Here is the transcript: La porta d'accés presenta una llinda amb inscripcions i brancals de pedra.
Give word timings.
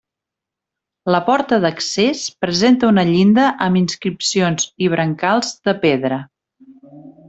La 1.15 1.19
porta 1.27 1.59
d'accés 1.65 2.25
presenta 2.47 2.91
una 2.95 3.05
llinda 3.11 3.45
amb 3.69 3.83
inscripcions 3.85 4.69
i 4.87 4.93
brancals 4.97 5.57
de 5.71 5.81
pedra. 5.89 6.25